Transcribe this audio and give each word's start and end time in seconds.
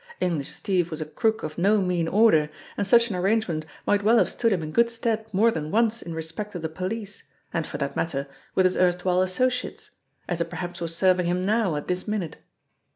English 0.19 0.49
Steve 0.51 0.89
was 0.89 0.99
a 0.99 1.05
crook 1.05 1.43
of 1.43 1.59
no 1.59 1.79
mean 1.79 2.07
order, 2.07 2.49
and 2.75 2.87
such 2.87 3.11
an 3.11 3.15
arrange 3.15 3.47
ment 3.47 3.67
might 3.85 4.01
well 4.01 4.17
have 4.17 4.31
stood 4.31 4.51
him 4.51 4.63
in 4.63 4.71
good 4.71 4.89
stead 4.89 5.31
more 5.31 5.51
than 5.51 5.69
once 5.69 6.01
in 6.01 6.15
respect 6.15 6.55
of 6.55 6.63
the 6.63 6.69
police, 6.69 7.25
and, 7.53 7.67
for 7.67 7.77
that 7.77 7.95
matter, 7.95 8.27
with 8.55 8.65
his 8.65 8.75
erstwhile 8.77 9.21
associates 9.21 9.91
as 10.27 10.41
it 10.41 10.49
perhaps 10.49 10.81
was 10.81 10.95
serving 10.95 11.27
him 11.27 11.45
now 11.45 11.75
at 11.75 11.87
this 11.87 12.07
minute. 12.07 12.37